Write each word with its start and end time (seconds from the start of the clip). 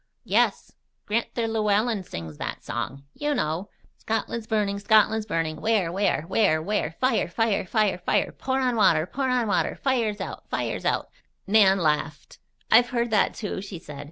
"Yes. 0.25 0.71
Gran'ther 1.05 1.47
Llewellen 1.47 2.03
sings 2.03 2.39
that 2.39 2.63
song. 2.63 3.03
You 3.13 3.35
know: 3.35 3.69
"'Scotland's 3.99 4.47
burning! 4.47 4.79
Scotland's 4.79 5.27
burning! 5.27 5.61
Where, 5.61 5.91
where? 5.91 6.23
Where, 6.23 6.59
where? 6.59 6.95
Fire! 6.99 7.27
Fire! 7.27 7.67
Fire! 7.67 7.99
Fire! 7.99 8.31
Pour 8.31 8.59
on 8.59 8.75
water! 8.75 9.05
Pour 9.05 9.29
on 9.29 9.45
water! 9.45 9.75
Fire's 9.75 10.19
out! 10.19 10.49
Fire's 10.49 10.85
out!'" 10.85 11.11
Nan 11.45 11.77
laughed. 11.77 12.39
"I've 12.71 12.89
heard 12.89 13.11
that, 13.11 13.35
too," 13.35 13.61
she 13.61 13.77
said. 13.77 13.99